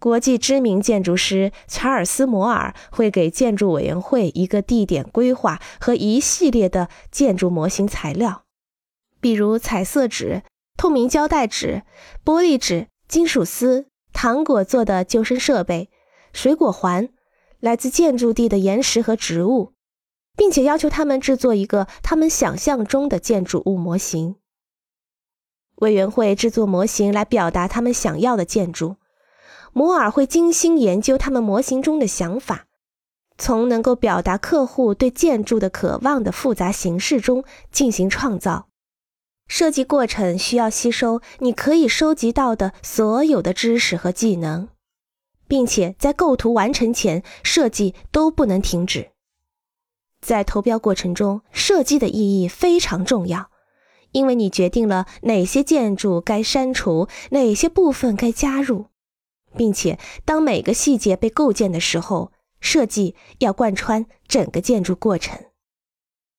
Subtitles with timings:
[0.00, 8.44] 国际知名建筑师查尔斯·摩尔会给建筑委员会一个地点规划和一系列的建筑模型材料，
[9.20, 10.42] 比如彩色纸、
[10.78, 11.82] 透明胶带纸、
[12.24, 15.90] 玻璃纸、金属丝、糖果做的救生设备、
[16.32, 17.10] 水果环、
[17.60, 19.74] 来自建筑地的岩石和植物，
[20.34, 24.36] 并且要求他们制作一个他们想象中的建筑物模型。
[25.76, 28.96] 委员会制作模型来表达他们想要的建筑。
[29.72, 32.66] 摩尔会精心研究他们模型中的想法，
[33.38, 38.68] 从能够表达客户对建筑的渴望的复杂形式中进行创造。
[39.48, 44.68] 设计过程需要吸收你可以收集到的所有的知识和技能，
[45.48, 49.10] 并且在构图完成前，设计都不能停止。
[50.20, 53.50] 在投标过程中，设计的意义非常重要，
[54.12, 58.89] 因为你决定了哪些建筑该删除，哪些部分该加入。
[59.56, 65.49] 并且，当每个细节被构建的时候，设计要贯穿整个建筑过程。